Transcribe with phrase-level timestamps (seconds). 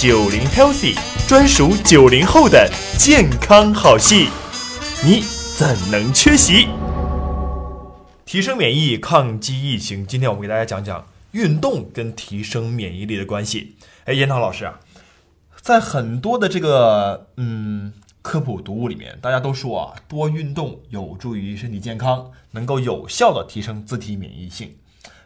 [0.00, 4.28] 九零 Healthy 专属九零后的健康好戏，
[5.04, 5.24] 你
[5.56, 6.68] 怎能缺席？
[8.24, 10.06] 提升免疫，抗击疫情。
[10.06, 13.74] 今天我们给大家讲讲运动跟提升免疫力的关系。
[14.04, 14.78] 哎，严涛老师啊，
[15.60, 17.92] 在很多的这个嗯
[18.22, 24.76] 科普读物里面，大家都说啊，多运动有助于身体健康，能够有效的提升自体免疫性。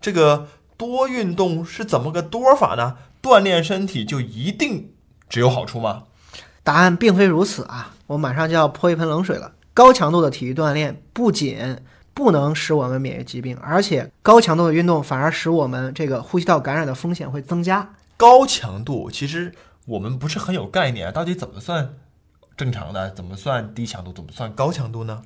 [0.00, 2.96] 这个多运动是怎么个多法呢？
[3.24, 4.92] 锻炼身体就一定
[5.30, 6.02] 只有好处吗？
[6.62, 7.94] 答案并非如此啊！
[8.06, 9.52] 我马上就要泼一盆冷水了。
[9.72, 11.78] 高强度的体育锻炼不仅
[12.12, 17.94] 不能使我们免疫疾病，而且高强度的运动反而使我们这个呼吸道感染的风险会增加。
[18.18, 19.54] 高强度其实
[19.86, 21.94] 我们不是很有概念，到底怎么算
[22.58, 23.10] 正常的？
[23.12, 24.12] 怎么算低强度？
[24.12, 25.22] 怎么算高强度呢？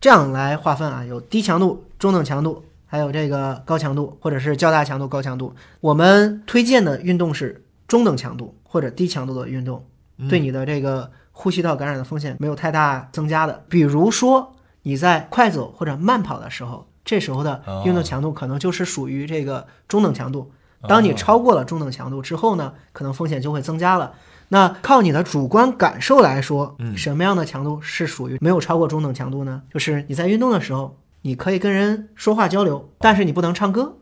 [0.00, 2.64] 这样来划分啊，有低强度、中等强度。
[2.96, 9.84] 还有这个高强度或者是较大强度、高强度，我们推荐的运动是中等强度或者低强度的运动，
[10.30, 13.62] 对你的这个呼吸道感染的风险没有太大增加的。
[13.68, 20.50] 比如说你在快走或者慢跑的时候，这时候的运动强度可能就是属于这个中等强度。
[20.88, 24.14] 当你超过了中等强度之后呢，可能风险就会增加了。
[24.48, 29.60] 那靠你的主观感受来说，什么样的强度是属于没有超过中等强度呢？
[29.70, 30.96] 就是你在运动的时候。
[31.26, 33.98] 你可以跟人说话交流，但是你不能唱歌。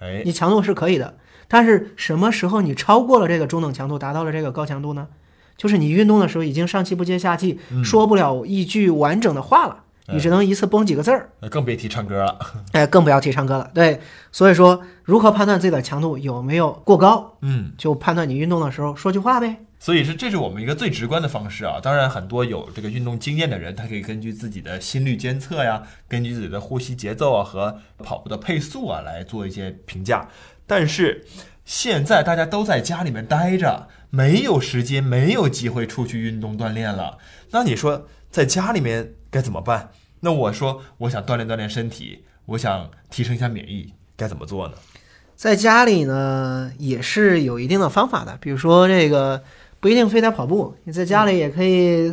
[0.00, 5.06] 哎，你强度是可以的，但是什么时候你超过了这个中等强度，达到了这个高强度呢？
[5.56, 11.30] 就是你运动的时候已经上气不接下气，说不了一句完整的话了，你只能一次崩几个字儿。
[11.50, 12.38] 更别提唱歌了。
[12.72, 13.70] 哎，更不要提唱歌了。
[13.72, 17.36] 对，所以说如何判断自己的强度有没有过高？
[17.40, 19.56] 嗯，就判断你运动的时候说句话呗。
[19.78, 21.78] 所以是，这是我们一个最直观的方式啊。
[21.82, 30.26] 当然，很多有这个运动经验的人，他可以根据自己的心率监测呀，根据自己的呼吸节奏啊和跑步的配速啊来做一些评价。
[30.66, 31.26] 但是
[31.66, 37.18] 现在大家都在家里面待着，没有时间，没有机会出去运动锻炼了。
[37.50, 39.90] 那你说在家里面该怎么办？
[40.18, 44.74] 那我说我想锻炼锻炼身体，我想提升一下免疫，该怎么做呢？
[45.36, 49.40] 在家里呢，也是有一定的方法的，比如说这个。
[49.78, 52.10] 不一定非得跑步，你在家里也可以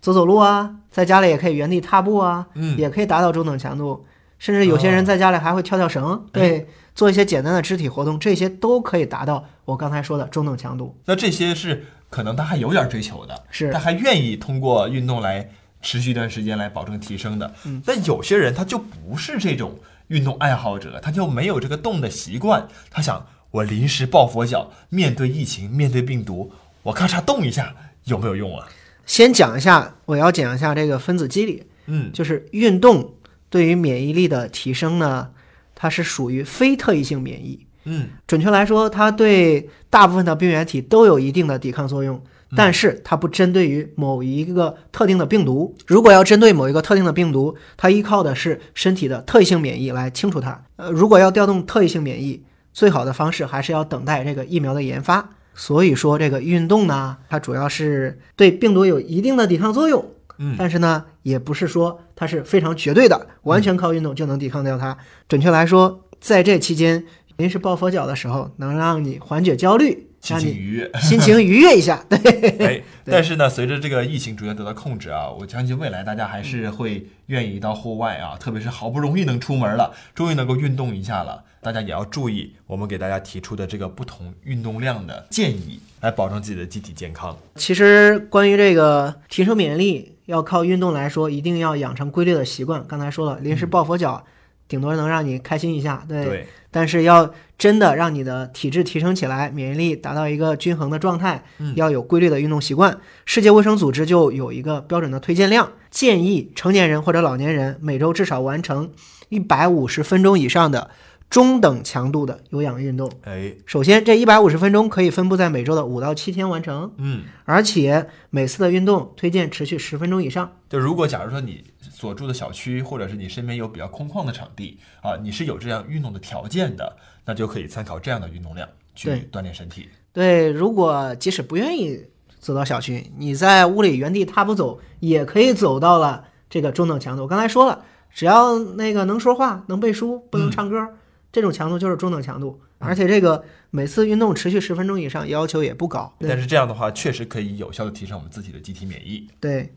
[0.00, 4.04] 走走路啊，在家里也可以原地踏步啊，嗯，也可以达到中等强度，
[4.40, 6.66] 甚至有些人在家里还会跳跳绳，对，
[6.96, 10.98] 做一些简单的肢体活动，这些都可以达到我刚才说的中等强度。
[11.04, 15.48] 那这些是可能他还有点追求的，是他还愿意通过运动来
[15.82, 17.54] 持续一段时间来保证提升的。
[17.64, 19.78] 嗯，但有些人他就不是这种
[20.08, 26.52] 运动爱好者，他就没有这个动的习惯，他想我临时抱佛脚，面对疫情，面对病毒。
[26.84, 28.66] 我咔嚓动一下有没有用啊？
[29.04, 31.64] 先讲一下，我要讲一下这个分子机理。
[31.86, 33.14] 嗯，就是运动
[33.50, 35.30] 对于免疫力的提升呢，
[35.74, 37.66] 它是属于非特异性免疫。
[37.84, 42.20] 嗯，准确来说，它对大部分的病原体都有一定的抵抗作用，
[42.56, 45.74] 但是它不针对于某一个特定的病毒。
[45.86, 50.62] 如果要针对某一个特定的病毒，它依靠的是身体的特异性免疫来清除它。
[50.76, 52.42] 呃，如果要调动特异性免疫，
[52.72, 55.30] 最好的方式还是要等待这个疫苗的研发。
[55.54, 60.02] 所以说，这个运动呢，它主要是对病毒有一定的抵抗作用，
[60.38, 64.96] 嗯，但是呢，也不是说它是非常绝对的，完全靠运动就能抵抗掉它。
[65.28, 67.04] 准确来说，在这期间
[67.36, 70.08] 临时抱佛脚的时候，能让你缓解焦虑。
[70.22, 72.18] 心情愉悦，心情愉悦一下，对。
[72.64, 87.36] 哎，但是呢，随着这个疫情逐渐得到控制啊，我相信未来大家还是会愿意到户外啊，特别是好不容易能出门了，终于能够运动一下了，大家也要注意我们给大家提出的这个不同运动量的建议，来保证自己的机体健康。
[87.56, 92.86] 其实关于这个提升免疫力，要靠运动来说，一定要养成规律的习惯。
[92.86, 94.24] 刚才说了，临时抱佛脚。
[94.72, 96.46] 顶多能让你开心一下，对。
[96.70, 101.44] 但是要真的让你的体质提升起来，免疫力达到一个均衡的状态，
[101.74, 102.98] 要有规律的运动习惯。
[103.26, 108.90] 世界卫生组织就有一个标准的推荐量，建议成年人或者老年人每周至少完成
[109.28, 110.88] 一百五十分钟以上的。
[111.28, 120.52] 中等强度的有氧运动，哎，首先这一百五十分钟可以分布在每周的五到七天完成，嗯，而且每次的运动推荐持续十分钟以上。
[120.68, 121.64] 就如果假如说你
[122.02, 129.88] 所住的小区或者是你身边有比较空旷的场地啊，你是有这样运动的条件的，那就可以参考这样的运动量去锻炼身体。
[130.12, 132.04] 对，如果即使不愿意
[132.40, 137.22] 走到小区，你在屋里原地踏步走，也可以走到了这个中等强度。
[137.22, 140.84] 我刚才说了，只要那个能说话、能背书，不能唱歌。
[141.30, 146.12] 这种强度就是中等强度，而且这个每次运动持续十分钟以上，要求也不高。
[146.18, 149.28] 但是这样的话，确实可以有效的提升我们自己的机体免疫。
[149.38, 149.72] 对。